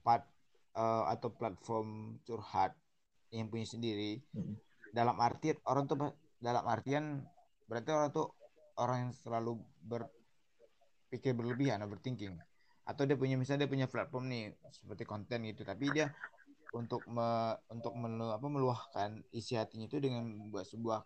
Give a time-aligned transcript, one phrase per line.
[0.00, 0.24] tempat
[0.80, 2.72] uh, atau platform curhat
[3.30, 4.24] yang punya sendiri.
[4.32, 4.56] Hmm.
[4.90, 7.22] dalam arti orang tuh dalam artian
[7.70, 8.26] berarti orang tuh
[8.80, 12.34] orang yang selalu berpikir berlebihan overthinking.
[12.88, 15.62] Atau dia punya misalnya dia punya platform nih seperti konten gitu.
[15.62, 16.10] Tapi dia
[16.74, 21.04] untuk me, untuk melu, apa meluahkan isi hatinya itu dengan membuat sebuah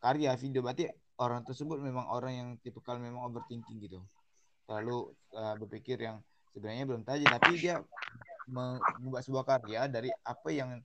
[0.00, 0.64] karya video.
[0.64, 0.88] Berarti
[1.20, 4.00] orang tersebut memang orang yang tipikal memang overthinking gitu.
[4.64, 6.22] Terlalu uh, berpikir yang
[6.54, 7.28] sebenarnya belum tajam.
[7.28, 7.82] Tapi dia
[8.48, 10.80] membuat sebuah karya dari apa yang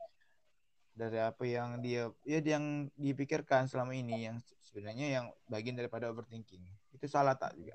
[0.93, 6.61] dari apa yang dia ya yang dipikirkan selama ini yang sebenarnya yang bagian daripada overthinking.
[6.93, 7.73] Itu salah tak juga?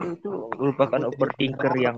[0.00, 1.96] Itu merupakan overthinker yang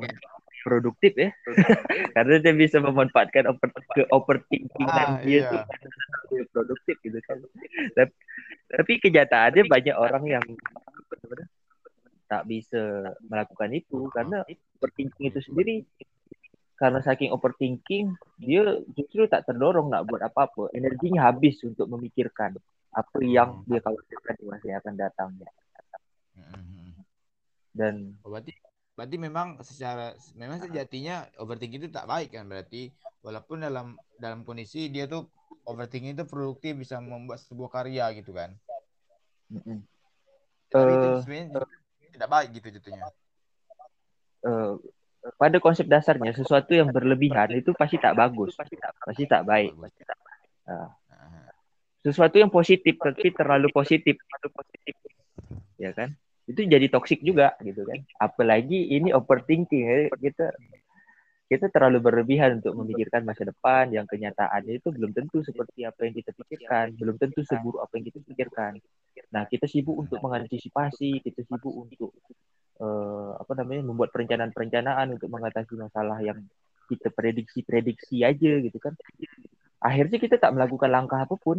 [0.66, 1.30] produktif ya.
[2.18, 5.50] Karena dia bisa memanfaatkan over ke overthinkingan ah, dia iya.
[5.50, 5.62] tuh
[6.50, 7.38] produktif gitu kan.
[7.94, 8.12] Tapi,
[8.66, 10.44] tapi kenyataannya banyak orang yang
[12.26, 14.10] tak bisa melakukan itu.
[14.10, 14.42] Karena
[14.78, 15.86] overthinking itu sendiri
[16.76, 20.68] karena saking overthinking dia justru tak terdorong nak buat apa-apa.
[20.76, 22.52] Energinya habis untuk memikirkan
[22.92, 25.28] apa yang dia khawatirkan di masa yang akan datang
[26.32, 26.96] hmm.
[27.76, 28.56] dan oh, berarti
[28.96, 32.48] berarti memang secara memang sejatinya overthinking itu tak baik kan?
[32.48, 32.88] Berarti
[33.20, 35.28] walaupun dalam dalam kondisi dia tuh
[35.68, 38.56] overthinking itu produktif bisa membuat sebuah karya gitu kan?
[39.52, 39.78] Mm -hmm.
[40.66, 43.04] tapi uh, itu eh, sebenarnya uh, tidak baik gitu jatuhnya.
[44.42, 44.74] uh,
[45.34, 49.74] pada konsep dasarnya sesuatu yang berlebihan itu pasti tak bagus pasti tak baik.
[50.66, 50.90] Uh,
[52.06, 54.14] sesuatu yang positif tapi terlalu positif.
[55.74, 56.14] Ya kan?
[56.46, 57.98] Itu jadi toksik juga gitu kan?
[58.22, 59.96] Apalagi ini overthinking ya.
[60.14, 60.54] kita
[61.46, 66.14] kita terlalu berlebihan untuk memikirkan masa depan yang kenyataannya itu belum tentu seperti apa yang
[66.18, 68.72] kita pikirkan belum tentu seburuk apa yang kita pikirkan.
[69.30, 72.14] Nah kita sibuk untuk mengantisipasi kita sibuk untuk
[72.80, 76.38] uh, apa namanya membuat perencanaan-perencanaan untuk mengatasi masalah yang
[76.86, 78.94] kita prediksi-prediksi aja gitu kan.
[79.82, 81.58] Akhirnya kita tak melakukan langkah apa pun.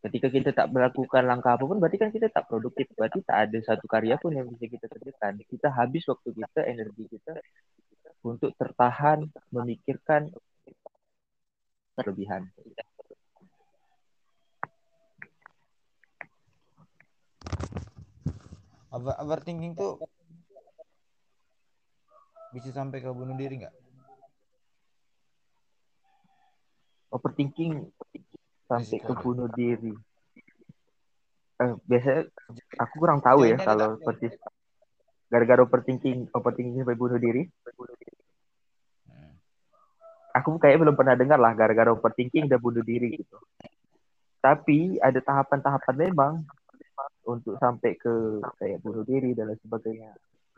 [0.00, 2.88] Ketika kita tak melakukan langkah apa pun berarti kan kita tak produktif.
[2.96, 5.40] Berarti tak ada satu karya pun yang bisa kita kerjakan.
[5.44, 7.36] Kita habis waktu kita energi kita
[8.24, 10.28] untuk tertahan memikirkan
[11.96, 12.48] terlebihan
[19.00, 19.96] Over overthinking tuh
[22.52, 23.72] bisa sampai ke bunuh diri nggak?
[27.08, 27.88] Overthinking
[28.68, 29.96] sampai ke bunuh diri.
[31.64, 32.28] Eh, biasanya
[32.76, 34.36] aku kurang tahu ya kalau persis
[35.32, 37.48] gara-gara overthinking overthinking sampai bunuh diri.
[39.08, 39.32] Hmm.
[40.36, 43.40] Aku kayaknya belum pernah dengar lah gara-gara overthinking udah bunuh diri gitu.
[44.44, 46.44] Tapi ada tahapan-tahapan memang
[47.30, 50.10] untuk sampai ke kayak bunuh diri dan lain sebagainya.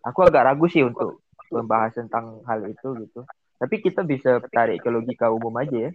[0.09, 1.23] Aku agak ragu sih untuk
[1.53, 3.23] membahas tentang hal itu gitu.
[3.61, 5.91] Tapi kita bisa tarik ke logika umum aja ya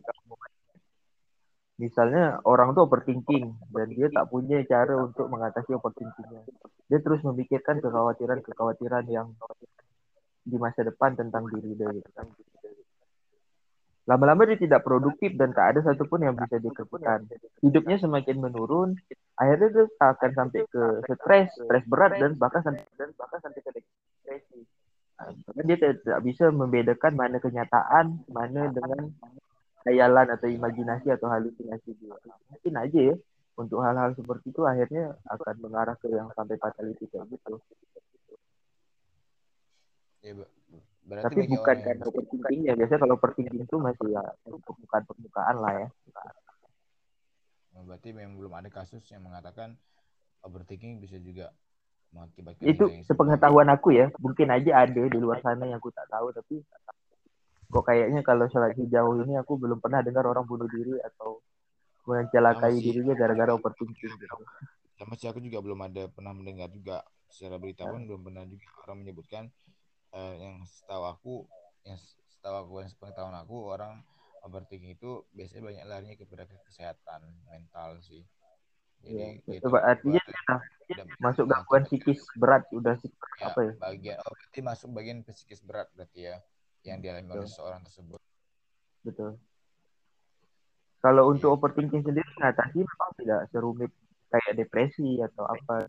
[1.77, 6.41] misalnya orang tuh overthinking dan dia tak punya cara untuk mengatasi overthinkingnya.
[6.89, 9.29] Dia terus memikirkan kekhawatiran-kekhawatiran yang
[10.41, 11.89] di masa depan tentang diri dia.
[11.93, 12.09] Gitu.
[14.07, 17.27] Lama-lama dia tidak produktif dan tak ada satupun yang bisa dikerjakan.
[17.59, 18.95] Hidupnya semakin menurun,
[19.35, 22.87] akhirnya dia akan sampai ke stres, stres berat dan bahkan sampai
[23.19, 24.63] bahkan sampai ke depresi.
[25.19, 29.11] Karena dia tidak bisa membedakan mana kenyataan, mana dengan
[29.83, 32.15] khayalan atau imajinasi atau halusinasi dia.
[32.47, 33.15] Mungkin aja ya
[33.59, 37.59] untuk hal-hal seperti itu akhirnya akan mengarah ke yang sampai fatality kayak gitu.
[40.23, 40.47] Ya,
[41.07, 42.73] berarti Tapi bukan karena overthinking ya.
[42.75, 45.87] Biasanya kalau overthinking itu masih ya permukaan-permukaan lah ya.
[47.77, 49.79] Oh, berarti memang belum ada kasus yang mengatakan
[50.43, 51.55] overthinking bisa juga
[52.11, 56.31] mengakibatkan itu sepengetahuan aku ya mungkin aja ada di luar sana yang aku tak tahu
[56.31, 56.63] tapi
[57.67, 61.43] kok kayaknya kalau selagi jauh ini aku belum pernah dengar orang bunuh diri atau
[62.07, 64.35] mencelakai dirinya gara-gara overthinking gitu.
[64.95, 68.07] Sama sih aku juga belum ada pernah mendengar juga secara berita pun ya.
[68.07, 69.43] belum pernah juga orang menyebutkan
[70.17, 71.35] uh, yang setahu aku
[71.85, 71.97] yang
[72.33, 74.01] setahu aku yang sepengetahuan aku orang
[74.41, 78.25] overthinking itu biasanya banyak larinya kepada kesehatan mental sih.
[78.97, 83.73] Jadi ya, itu artinya udah, masuk gangguan psikis berat udah sih ya, apa ya?
[83.77, 86.35] Bagian oh, berarti masuk bagian psikis berat berarti ya
[86.81, 88.17] yang dialami oleh seorang tersebut.
[89.05, 89.37] Betul.
[90.97, 93.91] Kalau untuk overthinking sendiri mengatasi memang tidak serumit
[94.33, 95.87] kayak depresi atau apa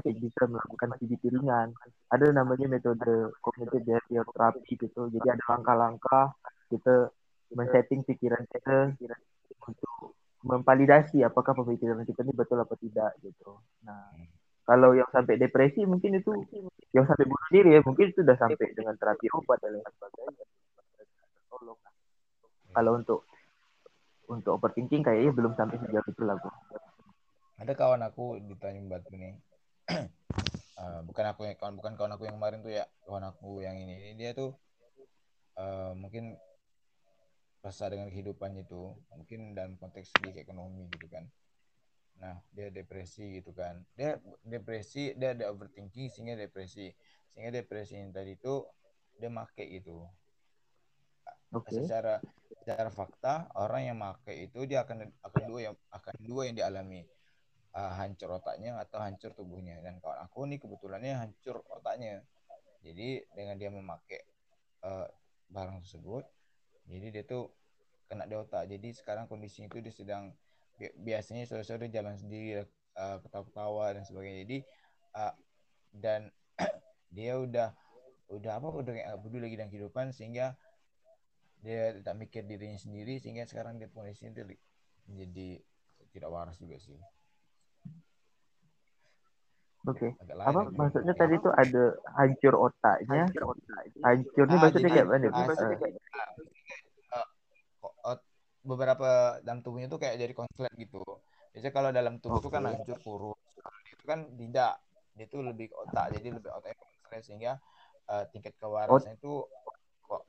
[0.00, 1.76] Kita bisa melakukan CBT ringan.
[2.10, 5.08] Ada namanya metode cognitive behavior therapy gitu.
[5.12, 6.34] Jadi ada langkah-langkah
[6.72, 7.12] kita
[7.54, 8.94] men-setting pikiran kita
[9.66, 13.60] untuk memvalidasi apakah pemikiran kita ini betul apa tidak gitu.
[13.84, 14.08] Nah,
[14.64, 16.30] kalau yang sampai depresi mungkin itu
[16.94, 20.44] yang sampai bunuh diri ya mungkin itu sudah sampai dengan terapi obat dan lain sebagainya
[22.70, 23.26] kalau untuk
[24.30, 26.38] untuk overthinking kayaknya belum sampai sejauh itu lah
[27.60, 29.34] ada kawan aku di Tanjung Batu nih
[30.80, 33.76] uh, bukan aku yang kawan bukan kawan aku yang kemarin tuh ya kawan aku yang
[33.76, 34.14] ini.
[34.16, 34.54] Dia tuh
[35.58, 36.36] uh, mungkin
[37.60, 41.28] rasa dengan kehidupannya itu mungkin dalam konteks segi ekonomi gitu kan.
[42.20, 43.84] Nah dia depresi gitu kan.
[43.98, 44.16] Dia
[44.46, 46.88] depresi dia ada overthinking sehingga depresi.
[47.30, 48.64] Sehingga depresi yang tadi itu
[49.20, 50.08] dia make gitu.
[51.50, 51.82] Okay.
[51.82, 52.22] secara
[52.62, 57.02] secara fakta orang yang make itu dia akan akan dua yang akan dua yang dialami
[57.76, 59.78] uh, hancur otaknya atau hancur tubuhnya.
[59.84, 62.24] Dan kawan aku nih kebetulannya hancur otaknya.
[62.80, 64.24] Jadi dengan dia memakai
[64.86, 65.06] uh,
[65.50, 66.24] barang tersebut
[66.90, 67.50] jadi dia tuh
[68.10, 68.66] kena di otak.
[68.66, 70.34] Jadi sekarang kondisi itu dia sedang
[70.74, 72.66] bi biasanya sore-sore jalan sendiri
[72.98, 74.38] uh, ketawa-ketawa dan sebagainya.
[74.42, 74.58] Jadi
[75.14, 75.34] uh,
[75.94, 76.20] dan
[77.16, 77.70] dia udah
[78.30, 80.54] udah apa udah kayak peduli lagi dengan kehidupan sehingga
[81.60, 84.56] dia tidak mikir dirinya sendiri sehingga sekarang dia kondisinya itu
[85.10, 85.60] menjadi
[86.14, 86.96] tidak waras juga sih
[89.88, 90.12] Oke.
[90.12, 90.36] Okay.
[90.36, 93.24] Apa maksudnya tadi itu ada hancur otaknya?
[93.28, 94.00] Hancur otaknya.
[94.04, 95.28] Hancur ini ah, maksudnya kayak mana?
[95.32, 95.96] Maksudnya kayak,
[98.60, 101.00] beberapa dalam tubuhnya itu kayak jadi konslet gitu.
[101.56, 103.40] Biasanya kalau dalam tubuh itu kan hancur kurus.
[103.88, 104.84] Itu kan tidak.
[105.16, 106.12] Dia itu lebih otak.
[106.12, 107.52] Jadi lebih otak konslet sehingga
[108.12, 109.48] uh, tingkat kewarasan itu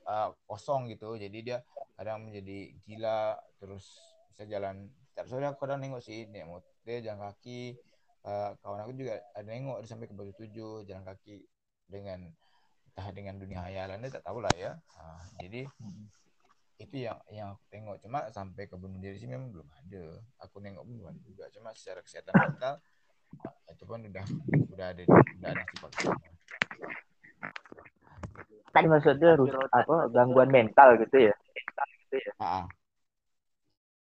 [0.08, 1.12] uh, kosong gitu.
[1.20, 1.60] Jadi dia
[2.00, 4.00] kadang menjadi gila terus
[4.32, 6.48] bisa jalan setiap sore aku kadang nengok sih dia
[6.88, 7.76] dia jalan kaki
[8.26, 11.46] uh, kawan aku juga ada nengok sampai ke batu tujuh jalan kaki
[11.86, 12.28] dengan
[12.92, 14.76] entah dengan dunia hayalan dia tak tahu lah ya.
[14.98, 15.66] Uh, jadi
[16.82, 17.96] itu yang yang aku tengok.
[18.02, 20.04] Cuma sampai ke bunuh diri sih memang belum ada.
[20.44, 21.46] Aku nengok pun belum juga.
[21.54, 22.74] Cuma secara kesehatan mental
[23.72, 24.26] itu pun udah
[24.76, 25.90] udah ada udah ada sifat
[28.72, 32.32] tadi maksudnya harus apa gangguan mental gitu ya, mental gitu ya.